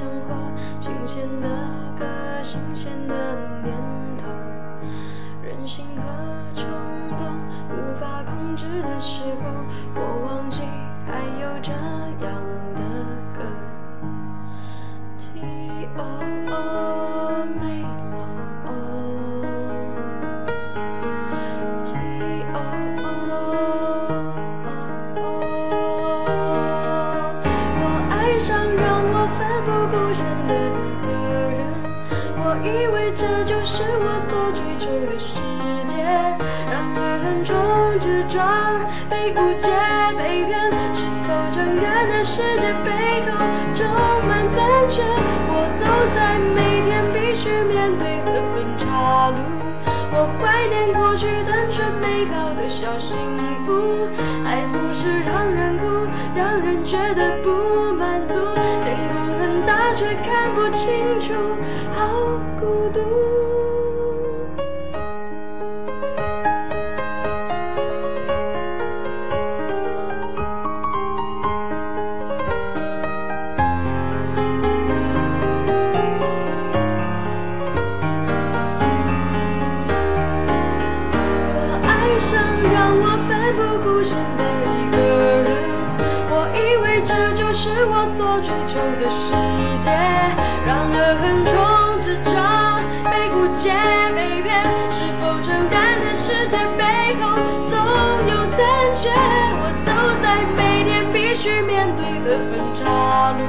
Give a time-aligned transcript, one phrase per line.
[0.00, 0.34] 生活，
[0.80, 1.48] 新鲜的
[1.98, 2.06] 歌，
[2.42, 3.14] 新鲜的
[3.62, 3.76] 念
[32.64, 35.40] 以为这就是我所追求的世
[35.86, 36.02] 界，
[36.70, 37.56] 然而横冲
[37.98, 38.44] 直撞，
[39.08, 39.70] 被误解
[40.16, 43.32] 被骗，是否承认的世界背后
[43.74, 43.86] 充
[44.26, 44.58] 满残
[44.88, 45.02] 缺？
[45.48, 49.36] 我走在每天必须面对的分岔路，
[50.12, 53.18] 我怀念过去单纯美好的小幸
[53.64, 54.08] 福，
[54.44, 58.49] 爱总是让人哭，让人觉得不满足。
[60.00, 61.34] 却看不清楚，
[61.92, 62.08] 好
[62.58, 63.00] 孤独。
[81.52, 82.40] 我爱上
[82.72, 85.39] 让我奋不顾身的一个人，
[86.60, 89.32] 以为这就是我所追求的世
[89.80, 89.90] 界，
[90.66, 91.52] 然而横冲
[91.98, 93.72] 直撞，被误解
[94.14, 97.22] 被骗，是否承认的世界背后
[97.68, 97.74] 总
[98.28, 98.60] 有残
[98.94, 99.08] 缺？
[99.62, 99.88] 我走
[100.22, 103.40] 在每天必须面对的分岔路，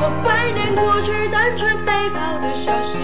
[0.00, 3.00] 我怀念过去单纯美好的小幸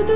[0.00, 0.12] 孤独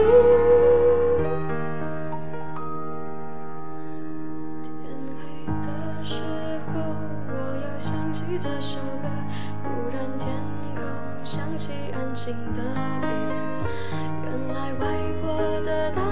[4.62, 4.72] 天
[5.20, 5.22] 黑
[5.62, 6.24] 的时
[6.72, 6.72] 候，
[7.28, 9.08] 我又想起这首歌。
[9.62, 10.26] 忽然天
[10.74, 10.82] 空
[11.22, 13.06] 响起安静的雨，
[14.24, 14.86] 原来外
[15.20, 16.03] 婆的大。